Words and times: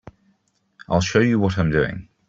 I'll 0.89 0.99
show 1.01 1.19
you 1.19 1.37
what 1.37 1.59
I'm 1.59 1.69
doing. 1.69 2.07